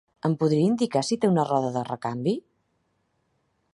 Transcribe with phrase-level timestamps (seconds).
[0.27, 2.35] Em podria indicar si té una roda de recanvi?